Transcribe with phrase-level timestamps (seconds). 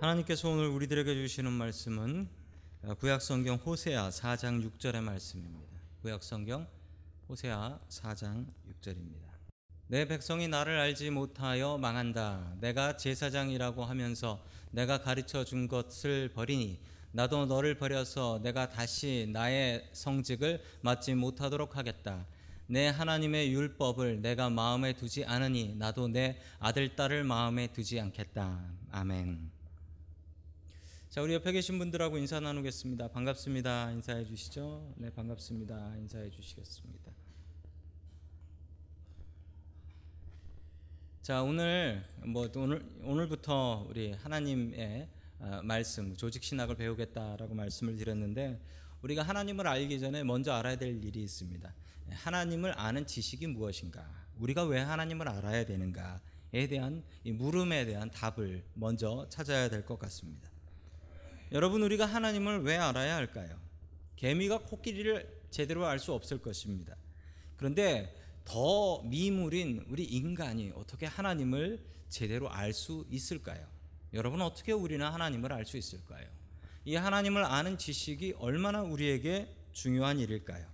[0.00, 2.26] 하나님께서 오늘 우리들에게 주시는 말씀은
[3.00, 5.76] 구약성경 호세아 4장 6절의 말씀입니다.
[6.00, 6.66] 구약성경
[7.28, 9.28] 호세아 4장 6절입니다.
[9.88, 12.54] 내 백성이 나를 알지 못하여 망한다.
[12.62, 16.80] 내가 제사장이라고 하면서 내가 가르쳐 준 것을 버리니
[17.12, 22.24] 나도 너를 버려서 내가 다시 나의 성직을 맡지 못하도록 하겠다.
[22.68, 28.64] 내 하나님의 율법을 내가 마음에 두지 않으니 나도 내 아들 딸을 마음에 두지 않겠다.
[28.92, 29.59] 아멘.
[31.10, 33.08] 자, 우리 옆에 계신 분들하고 인사 나누겠습니다.
[33.08, 33.90] 반갑습니다.
[33.90, 34.94] 인사해 주시죠.
[34.96, 35.96] 네, 반갑습니다.
[35.96, 37.10] 인사해 주시겠습니다.
[41.22, 45.08] 자, 오늘 뭐 오늘 오늘부터 우리 하나님의
[45.40, 48.60] 아, 말씀, 조직 신학을 배우겠다라고 말씀을 드렸는데
[49.02, 51.74] 우리가 하나님을 알기 전에 먼저 알아야 될 일이 있습니다.
[52.10, 54.08] 하나님을 아는 지식이 무엇인가?
[54.38, 60.48] 우리가 왜 하나님을 알아야 되는가에 대한 이 물음에 대한 답을 먼저 찾아야 될 것 같습니다.
[61.52, 63.58] 여러분 우리가 하나님을 왜 알아야 할까요?
[64.16, 66.96] 개미가 코끼리를 제대로 알 수 없을 것입니다.
[67.56, 73.66] 그런데 더 미물인 우리 인간이 어떻게 하나님을 제대로 알 수 있을까요?
[74.12, 76.26] 여러분 어떻게 우리는 하나님을 알 수 있을까요?
[76.84, 80.66] 이 하나님을 아는 지식이 얼마나 우리에게 중요한 일일까요?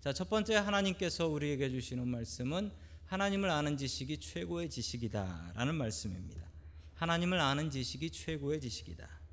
[0.00, 2.70] 자, 첫 번째 하나님께서 우리에게 주시는 말씀은
[3.06, 6.46] 하나님을 아는 지식이 최고의 지식이다라는 말씀입니다.
[6.94, 9.23] 하나님을 아는 지식이 최고의 지식이다.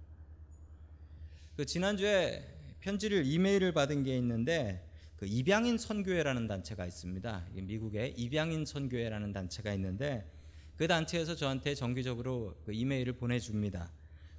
[1.61, 2.43] 그 지난주에
[2.79, 4.83] 편지를 이메일을 받은 게 있는데
[5.15, 7.49] 그 입양인 선교회라는 단체가 있습니다.
[7.53, 10.27] 미국의 입양인 선교회라는 단체가 있는데
[10.75, 13.91] 그 단체에서 저한테 정기적으로 그 이메일을 보내줍니다.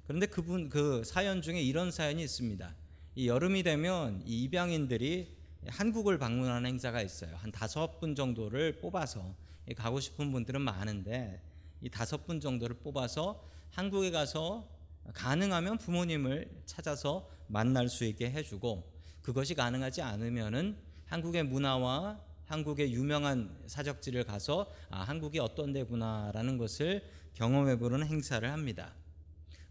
[0.05, 2.75] 그런데 그분 그 사연 중에 이런 사연이 있습니다.
[3.15, 5.33] 이 여름이 되면 이 입양인들이
[5.67, 7.33] 한국을 방문하는 행사가 있어요.
[7.37, 9.33] 한 다섯 분 정도를 뽑아서
[9.77, 11.41] 가고 싶은 분들은 많은데
[11.79, 14.72] 이 다섯 분 정도를 뽑아서 한국에 가서
[15.13, 18.91] 가능하면 부모님을 찾아서 만날 수 있게 해주고
[19.21, 27.03] 그것이 가능하지 않으면은 한국의 문화와 한국의 유명한 사적지를 가서 아, 한국이 어떤 데구나라는 것을
[27.33, 28.93] 경험해보는 행사를 합니다.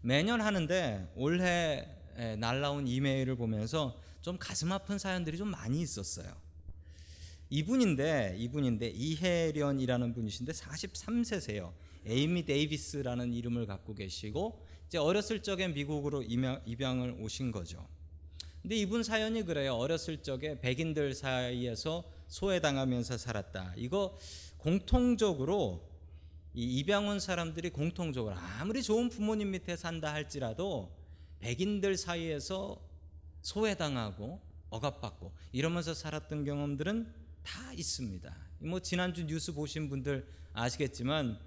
[0.01, 1.87] 매년 하는데 올해
[2.37, 6.33] 날라온 이메일을 보면서 좀 가슴 아픈 사연들이 좀 많이 있었어요.
[7.49, 11.71] 이분인데 이분인데 이혜련이라는 분이신데 43세세요.
[12.05, 17.83] 에이미 데이비스라는 이름을 갖고 계시고 이제 어렸을 적에 미국으로 입양을 오신 거죠.
[18.61, 19.73] 근데 이분 사연이 그래요.
[19.73, 23.73] 어렸을 적에 백인들 사이에서 소외당하면서 살았다.
[23.75, 24.15] 이거
[24.57, 25.89] 공통적으로
[26.53, 30.95] 이 입양 온 사람들이 공통적으로 아무리 좋은 부모님 밑에 산다 할지라도
[31.39, 32.79] 백인들 사이에서
[33.41, 34.39] 소외당하고
[34.69, 37.11] 억압받고 이러면서 살았던 경험들은
[37.41, 38.31] 다 있습니다.
[38.59, 41.39] 뭐 지난주 뉴스 보신 분들 아시겠지만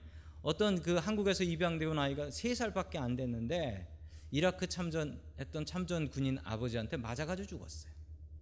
[0.47, 3.93] 어떤 그 한국에서 입양되어 온 아이가 3살밖에 안 됐는데
[4.31, 7.93] 이라크 참전했던 참전 군인 아버지한테 맞아가지고 죽었어요.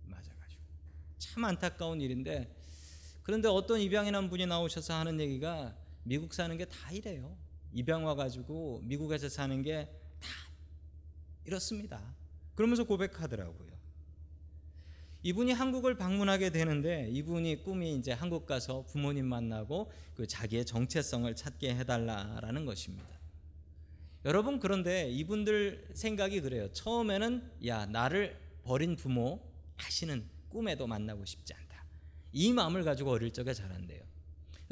[0.02, 0.60] 맞아가지고
[1.18, 2.54] 참 안타까운 일인데
[3.22, 7.38] 그런데 어떤 입양이란 분이 나오셔서 하는 얘기가 미국 사는 게 다 이래요.
[7.72, 9.88] 입양 와가지고 미국에서 사는 게
[10.20, 10.28] 다
[11.46, 12.14] 이렇습니다.
[12.54, 13.73] 그러면서 고백하더라고요.
[15.24, 21.74] 이분이 한국을 방문하게 되는데 이분이 꿈이 이제 한국 가서 부모님 만나고 그 자기의 정체성을 찾게
[21.76, 23.08] 해달라라는 것입니다.
[24.26, 26.70] 여러분 그런데 이분들 생각이 그래요.
[26.72, 29.40] 처음에는 야 나를 버린 부모
[29.78, 31.84] 다시는 꿈에도 만나고 싶지 않다.
[32.32, 34.02] 이 마음을 가지고 어릴 적에 자란대요.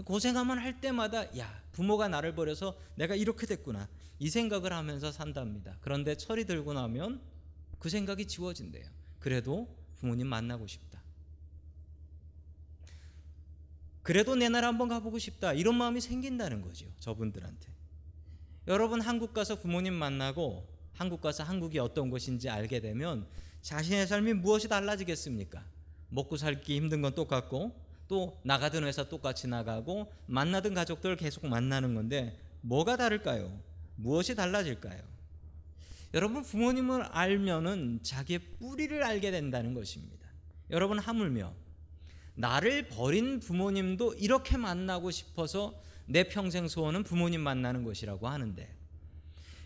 [0.05, 3.89] 고생하면 할 때마다 야 부모가 나를 버려서 내가 이렇게 됐구나
[4.19, 5.79] 이 생각을 하면서 산답니다.
[5.81, 7.23] 그런데 철이 들고 나면
[7.79, 8.85] 그 생각이 지워진대요.
[9.19, 11.01] 그래도 부모님 만나고 싶다.
[14.03, 15.53] 그래도 내 나라 한번 가보고 싶다.
[15.53, 16.87] 이런 마음이 생긴다는 거죠.
[16.99, 17.69] 저분들한테.
[18.67, 23.29] 여러분 한국 가서 부모님 만나고 한국 가서 한국이 어떤 곳인지 알게 되면
[23.63, 25.65] 자신의 삶이 무엇이 달라지겠습니까?
[26.09, 32.41] 먹고 살기 힘든 건 똑같고 또 나가던 회사 똑같이 나가고 만나던 가족들 계속 만나는 건데
[32.61, 33.57] 뭐가 다를까요?
[33.95, 35.12] 무엇이 달라질까요?
[36.15, 40.29] 여러분 부모님을 알면은 자기의 뿌리를 알게 된다는 것입니다.
[40.71, 41.55] 여러분 하물며
[42.35, 48.75] 나를 버린 부모님도 이렇게 만나고 싶어서 내 평생 소원은 부모님 만나는 것이라고 하는데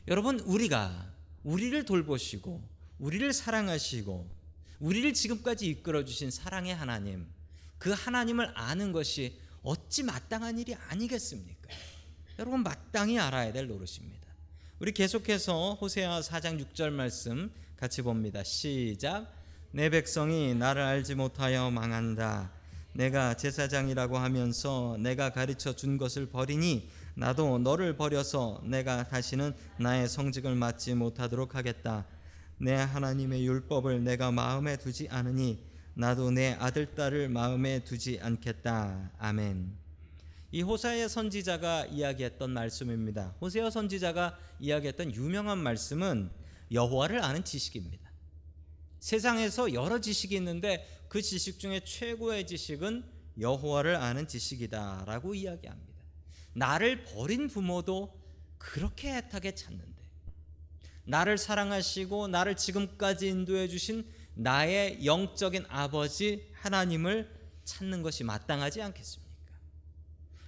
[0.09, 1.13] 여러분 우리가
[1.43, 2.63] 우리를 돌보시고
[2.99, 4.37] 우리를 사랑하시고
[4.81, 7.27] 우리를 지금까지 이끌어 주신 사랑의 하나님
[7.79, 11.69] 그 하나님을 아는 것이 어찌 마땅한 일이 아니겠습니까?
[12.39, 14.26] 여러분 마땅히 알아야 될 노릇입니다.
[14.79, 18.45] 우리 계속해서 호세아 4장 6절 말씀 같이 봅니다.
[18.45, 19.27] 시작.
[19.71, 22.53] 내 백성이 나를 알지 못하여 망한다.
[22.93, 30.55] 내가 제사장이라고 하면서 내가 가르쳐 준 것을 버리니 나도 너를 버려서 내가 다시는 나의 성직을
[30.55, 32.05] 맡지 못하도록 하겠다.
[32.59, 35.59] 내 하나님의 율법을 내가 마음에 두지 않으니
[35.95, 39.11] 나도 내 아들 딸을 마음에 두지 않겠다.
[39.19, 39.86] 아멘.
[40.53, 43.35] 이 호세아 선지자가 이야기했던 말씀입니다.
[43.41, 46.31] 호세아 선지자가 이야기했던 유명한 말씀은
[46.73, 48.11] 여호와를 아는 지식입니다.
[49.01, 53.05] 세상에서 여러 지식이 있는데 그 지식 중에 최고의 지식은
[53.39, 56.03] 여호와를 아는 지식이다라고 이야기합니다.
[56.55, 58.19] 나를 버린 부모도
[58.59, 60.03] 그렇게 애타게 찾는데
[61.05, 67.31] 나를 사랑하시고 나를 지금까지 인도해 주신 나의 영적인 아버지 하나님을
[67.65, 69.26] 찾는 것이 마땅하지 않겠습니까?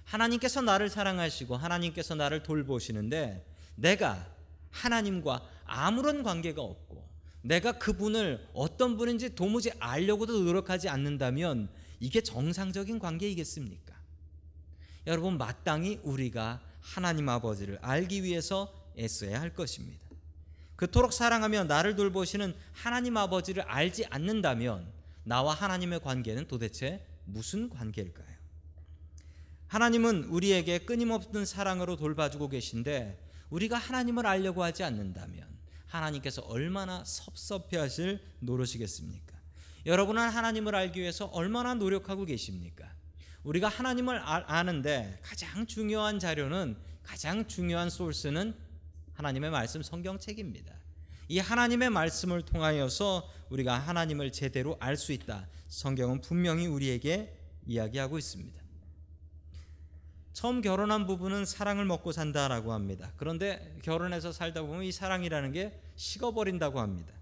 [0.09, 3.45] 하나님께서 나를 사랑하시고 하나님께서 나를 돌보시는데
[3.75, 4.27] 내가
[4.71, 7.07] 하나님과 아무런 관계가 없고
[7.43, 11.69] 내가 그분을 어떤 분인지 도무지 알려고도 노력하지 않는다면
[11.99, 13.95] 이게 정상적인 관계이겠습니까?
[15.05, 19.99] 여러분 마땅히 우리가 하나님 아버지를 알기 위해서 애써야 할 것입니다.
[20.75, 24.91] 그토록 사랑하며 나를 돌보시는 하나님 아버지를 알지 않는다면
[25.23, 28.38] 나와 하나님의 관계는 도대체 무슨 관계일까요?
[29.69, 35.47] 하나님은 우리에게 끊임없는 사랑으로 돌봐주고 계신데 우리가 하나님을 알려고 하지 않는다면
[35.85, 39.37] 하나님께서 얼마나 섭섭해하실 노릇이겠습니까?
[39.85, 42.91] 여러분은 하나님을 알기 위해서 얼마나 노력하고 계십니까?
[43.43, 48.55] 우리가 하나님을 아는데 가장 중요한 자료는 가장 중요한 소스는
[49.13, 50.73] 하나님의 말씀 성경책입니다.
[51.27, 55.47] 이 하나님의 말씀을 통하여서 우리가 하나님을 제대로 알 수 있다.
[55.67, 57.35] 성경은 분명히 우리에게
[57.67, 58.68] 이야기하고 있습니다.
[60.33, 63.11] 처음 결혼한 부부는 사랑을 먹고 산다라고 합니다.
[63.17, 67.13] 그런데 결혼해서 살다 보면 이 사랑이라는 게 식어버린다고 합니다.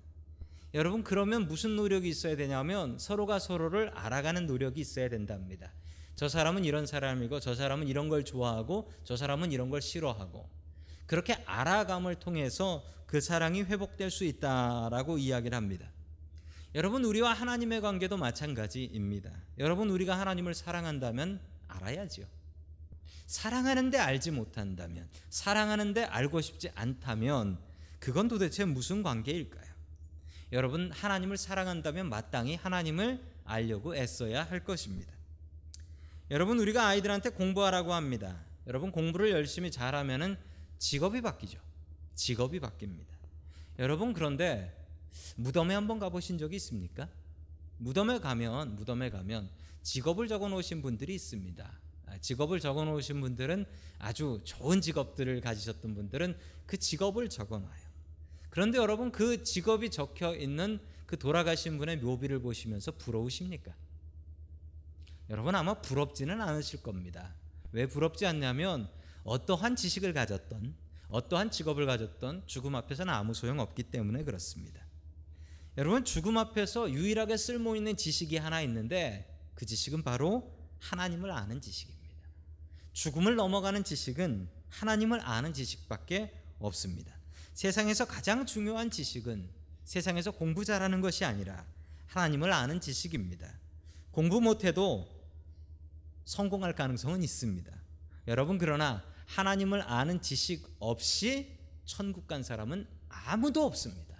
[0.74, 5.72] 여러분 그러면 무슨 노력이 있어야 되냐면 서로가 서로를 알아가는 노력이 있어야 된답니다.
[6.16, 10.50] 저 사람은 이런 사람이고 저 사람은 이런 걸 좋아하고 저 사람은 이런 걸 싫어하고
[11.06, 15.90] 그렇게 알아감을 통해서 그 사랑이 회복될 수 있다라고 이야기를 합니다.
[16.76, 19.32] 여러분 우리와 하나님의 관계도 마찬가지입니다.
[19.58, 22.26] 여러분 우리가 하나님을 사랑한다면 알아야지요.
[23.26, 27.60] 사랑하는데 알지 못한다면 사랑하는데 알고 싶지 않다면
[28.00, 29.68] 그건 도대체 무슨 관계일까요?
[30.54, 35.12] 여러분 하나님을 사랑한다면 마땅히 하나님을 알려고 애써야 할 것입니다.
[36.32, 38.44] 여러분 우리가 아이들한테 공부하라고 합니다.
[38.66, 40.38] 여러분 공부를 열심히 잘하면은
[40.78, 41.60] 직업이 바뀌죠.
[42.16, 43.08] 직업이 바뀝니다.
[43.80, 44.74] 여러분 그런데
[45.36, 47.10] 무덤에 한번 가보신 적이 있습니까?
[47.78, 49.50] 무덤에 가면 무덤에 가면
[49.84, 51.72] 직업을 적어 놓으신 분들이 있습니다.
[52.18, 53.66] 아, 직업을 적어 놓으신 분들은
[54.00, 57.88] 아주 좋은 직업들을 가지셨던 분들은 그 직업을 적어 놔요.
[58.50, 63.74] 그런데 여러분 그 직업이 적혀 있는 그 돌아가신 분의 묘비를 보시면서 부러우십니까?
[65.30, 67.36] 여러분 아마 부럽지는 않으실 겁니다.
[67.72, 68.90] 왜 부럽지 않냐면
[69.24, 70.76] 어떠한 지식을 가졌던
[71.10, 74.86] 어떠한 직업을 가졌던 죽음 앞에서는 아무 소용 없기 때문에 그렇습니다.
[75.78, 81.97] 여러분 죽음 앞에서 유일하게 쓸모 있는 지식이 하나 있는데 그 지식은 바로 하나님을 아는 지식입니다.
[82.98, 87.16] 죽음을 넘어가는 지식은 하나님을 아는 지식밖에 없습니다.
[87.54, 89.48] 세상에서 가장 중요한 지식은
[89.84, 91.64] 세상에서 공부 잘하는 것이 아니라
[92.08, 93.54] 하나님을 아는 지식입니다.
[94.10, 95.08] 공부 못해도
[96.26, 97.72] 성공할 가능성은 있습니다.
[98.28, 104.18] 여러분 그러나 하나님을 아는 지식 없이 천국 간 사람은 아무도 없습니다.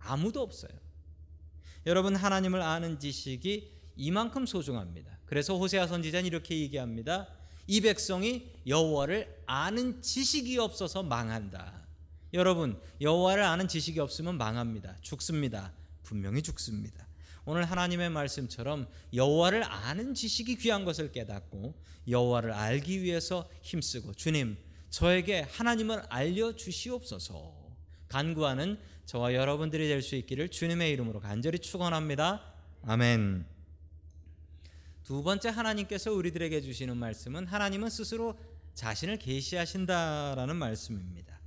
[0.00, 0.72] 아무도 없어요.
[1.86, 5.20] 여러분 하나님을 아는 지식이 이만큼 소중합니다.
[5.24, 7.37] 그래서 호세아 선지자는 이렇게 얘기합니다.
[7.68, 11.86] 이 백성이 여호와를 아는 지식이 없어서 망한다.
[12.34, 14.96] 여러분 여호와를 아는 지식이 없으면 망합니다.
[15.02, 15.72] 죽습니다.
[16.02, 17.06] 분명히 죽습니다.
[17.44, 21.74] 오늘 하나님의 말씀처럼 여호와를 아는 지식이 귀한 것을 깨닫고
[22.08, 24.56] 여호와를 알기 위해서 힘쓰고 주님
[24.90, 27.54] 저에게 하나님을 알려 주시옵소서
[28.08, 32.42] 간구하는 저와 여러분들이 될 수 있기를 주님의 이름으로 간절히 축원합니다.
[32.82, 33.57] 아멘.
[35.08, 38.38] 두 번째 하나님께서 우리들에게 주시는 말씀은 하나님은 스스로
[38.74, 41.40] 자신을 계시하신다라는 말씀입니다.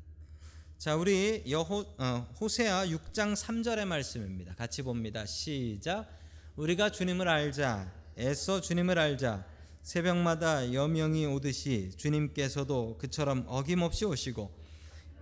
[0.80, 4.56] 자, 우리 여호 어, 호세아 6장 3절의 말씀입니다.
[4.56, 5.27] 같이 봅니다.
[5.27, 6.10] 시작.
[6.56, 7.94] 우리가 주님을 알자.
[8.18, 9.46] 애써 주님을 알자.
[9.84, 14.51] 새벽마다 여명이 오듯이 주님께서도 그처럼 어김없이 오시고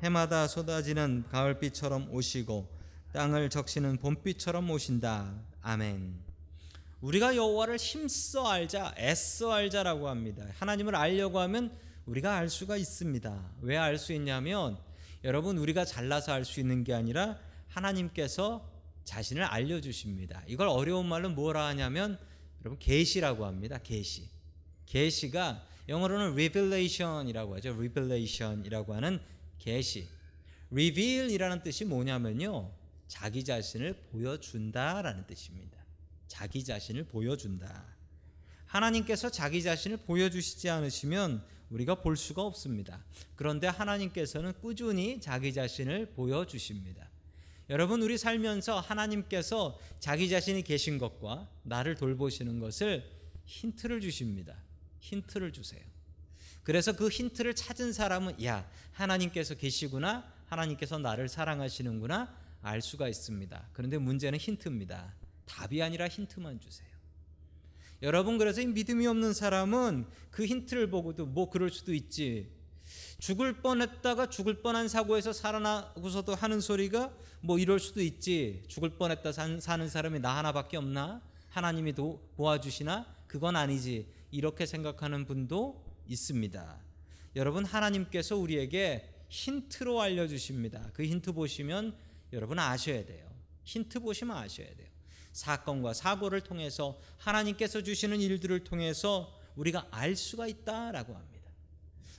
[0.01, 2.69] 해마다 쏟아지는 가을비처럼 오시고
[3.11, 5.43] 땅을 적시는 봄비처럼 오신다.
[5.61, 6.28] 아멘.
[7.01, 10.45] 우리가 여호와를 힘써 알자, 애써 알자라고 합니다.
[10.55, 13.53] 하나님을 알려고 하면 우리가 알 수가 있습니다.
[13.61, 14.77] 왜 알 수 있냐면
[15.23, 18.69] 여러분 우리가 잘나서 알 수 있는 게 아니라 하나님께서
[19.05, 20.43] 자신을 알려 주십니다.
[20.47, 22.19] 이걸 어려운 말로 뭐라 하냐면
[22.61, 23.79] 여러분 계시라고 합니다.
[23.81, 24.27] 계시.
[24.85, 27.69] 계시가 영어로는 revelation이라고 하죠.
[27.75, 29.19] revelation이라고 하는
[29.57, 30.07] 계시.
[30.71, 32.71] reveal이라는 뜻이 뭐냐면요.
[33.07, 35.78] 자기 자신을 보여준다라는 뜻입니다.
[36.29, 37.83] 자기 자신을 보여준다.
[38.65, 43.03] 하나님께서 자기 자신을 보여주시지 않으시면 우리가 볼 수가 없습니다.
[43.35, 47.09] 그런데 하나님께서는 꾸준히 자기 자신을 보여주십니다.
[47.69, 53.03] 여러분, 우리 살면서 하나님께서 자기 자신이 계신 것과 나를 돌보시는 것을
[53.45, 54.55] 힌트를 주십니다.
[54.99, 55.81] 힌트를 주세요.
[56.63, 60.31] 그래서 그 힌트를 찾은 사람은 야, 하나님께서 계시구나.
[60.45, 62.35] 하나님께서 나를 사랑하시는구나.
[62.61, 63.69] 알 수가 있습니다.
[63.73, 65.13] 그런데 문제는 힌트입니다.
[65.49, 66.87] 답이 아니라 힌트만 주세요.
[68.01, 72.49] 여러분 그래서 이 믿음이 없는 사람은 그 힌트를 보고도 뭐 그럴 수도 있지.
[73.19, 78.63] 죽을 뻔했다가 죽을 뻔한 사고에서 살아나고서도 하는 소리가 뭐 이럴 수도 있지.
[78.67, 81.21] 죽을 뻔했다 산, 사는 사람이 나 하나밖에 없나?
[81.49, 83.05] 하나님이 도, 도와주시나?
[83.27, 84.07] 그건 아니지.
[84.31, 86.79] 이렇게 생각하는 분도 있습니다.
[87.35, 90.91] 여러분 하나님께서 우리에게 힌트로 알려주십니다.
[90.93, 91.95] 그 힌트 보시면
[92.33, 93.29] 여러분 아셔야 돼요.
[93.63, 94.87] 힌트 보시면 아셔야 돼요.
[95.33, 101.49] 사건과 사고를 통해서 하나님께서 주시는 일들을 통해서 우리가 알 수가 있다라고 합니다.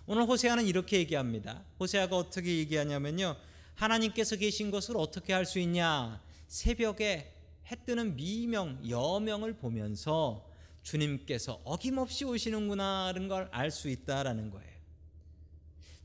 [0.07, 1.63] 오늘 호세아는 이렇게 얘기합니다.
[1.79, 3.37] 호세아가 어떻게 얘기하냐면요.
[3.75, 6.21] 하나님께서 계신 것을 어떻게 할수 있냐?
[6.49, 7.33] 새벽에
[7.71, 10.47] 해 뜨는 미명, 여명을 보면서
[10.83, 14.71] 주님께서 어김없이 오시는구나라는 걸 알 수 있다라는 거예요.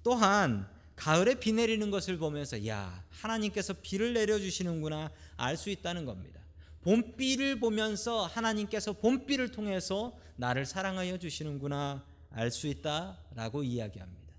[0.04, 6.40] 또한 가을에 비 내리는 것을 보면서 야 하나님께서 비를 내려 주시는구나 알 수 있다는 겁니다.
[6.86, 14.34] 봄비를 보면서 하나님께서 봄비를 통해서 나를 사랑하여 주시는구나 알 수 있다라고 이야기합니다.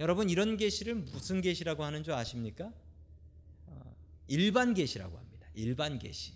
[0.00, 2.72] 여러분 이런 계시를 무슨 계시라고 하는 줄 아십니까?
[3.66, 3.96] 어,
[4.26, 5.46] 일반 계시라고 합니다.
[5.54, 6.32] 일반 계시.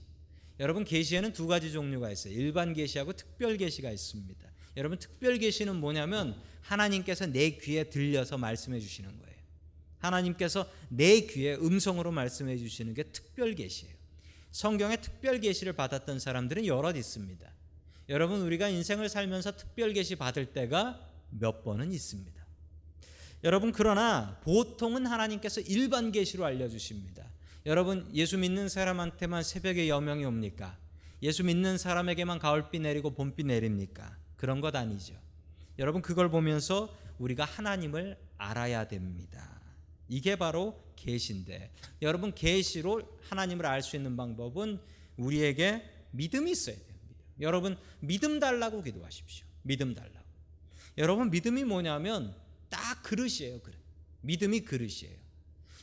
[0.60, 2.34] 여러분 계시에는 두 가지 종류가 있어요.
[2.34, 4.48] 일반 계시하고 특별 계시가 있습니다.
[4.76, 9.38] 여러분 특별 계시는 뭐냐면 하나님께서 내 귀에 들려서 말씀해 주시는 거예요.
[9.98, 13.97] 하나님께서 내 귀에 음성으로 말씀해 주시는 게 특별 계시예요.
[14.50, 17.52] 성경의 특별 계시를 받았던 사람들은 여럿 있습니다.
[18.08, 21.00] 여러분 우리가 인생을 살면서 특별 계시 받을 때가
[21.30, 22.38] 몇 번은 있습니다.
[23.44, 27.24] 여러분 그러나 보통은 하나님께서 일반 계시로 알려 주십니다.
[27.66, 30.76] 여러분 예수 믿는 사람한테만 새벽에 여명이 옵니까?
[31.22, 34.16] 예수 믿는 사람에게만 가을비 내리고 봄비 내립니까?
[34.36, 35.14] 그런 것 아니죠.
[35.78, 39.57] 여러분 그걸 보면서 우리가 하나님을 알아야 됩니다.
[40.08, 41.70] 이게 바로 계시인데
[42.02, 44.80] 여러분 계시로 하나님을 알 수 있는 방법은
[45.16, 46.86] 우리에게 믿음이 있어야 돼요.
[47.40, 49.46] 여러분 믿음 달라고 기도하십시오.
[49.62, 50.26] 믿음 달라고.
[50.96, 52.34] 여러분 믿음이 뭐냐면
[52.68, 53.60] 딱 그릇이에요.
[53.60, 53.76] 그릇.
[54.22, 55.16] 믿음이 그릇이에요.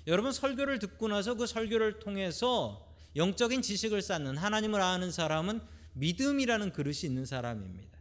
[0.08, 5.62] 여러분 설교를 듣고 나서 그 설교를 통해서 영적인 지식을 쌓는 하나님을 아는 사람은
[5.94, 7.98] 믿음이라는 그릇이 있는 사람입니다.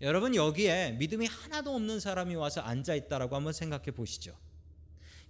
[0.00, 4.36] 여러분 여기에 믿음이 하나도 없는 사람이 와서 앉아 있다라고 한번 생각해 보시죠.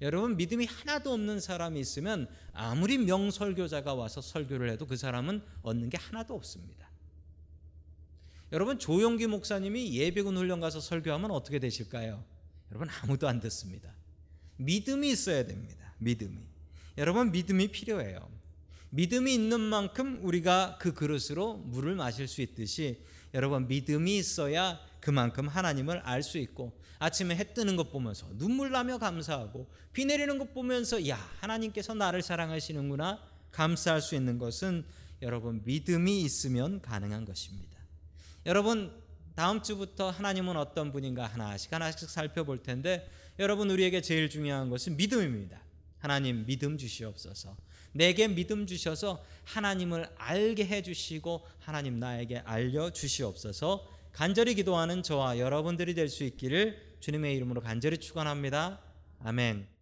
[0.00, 5.98] 여러분 믿음이 하나도 없는 사람이 있으면 아무리 명설교자가 와서 설교를 해도 그 사람은 얻는 게
[5.98, 6.88] 하나도 없습니다.
[8.52, 12.24] 여러분 조용기 목사님이 예비군 훈련 가서 설교하면 어떻게 되실까요?
[12.70, 13.92] 여러분 아무도 안 듣습니다.
[14.56, 15.94] 믿음이 있어야 됩니다.
[15.98, 16.38] 믿음이.
[16.96, 18.28] 여러분 믿음이 필요해요.
[18.90, 23.02] 믿음이 있는 만큼 우리가 그 그릇으로 물을 마실 수 있듯이
[23.34, 28.98] 여러분 믿음이 있어야 그만큼 하나님을 알 수 있고 아침에 해 뜨는 것 보면서 눈물 나며
[28.98, 33.20] 감사하고 비 내리는 것 보면서 야 하나님께서 나를 사랑하시는구나
[33.52, 34.84] 감사할 수 있는 것은
[35.22, 37.78] 여러분 믿음이 있으면 가능한 것입니다.
[38.46, 38.92] 여러분
[39.34, 43.08] 다음 주부터 하나님은 어떤 분인가 하나씩 하나씩 살펴볼 텐데
[43.38, 45.62] 여러분 우리에게 제일 중요한 것은 믿음입니다.
[45.98, 47.56] 하나님 믿음 주시옵소서.
[47.92, 53.86] 내게 믿음 주셔서 하나님을 알게 해 주시고 하나님 나에게 알려 주시옵소서.
[54.12, 58.80] 간절히 기도하는 저와 여러분들이 될 수 있기를 주님의 이름으로 간절히 축원합니다.
[59.24, 59.77] 아멘.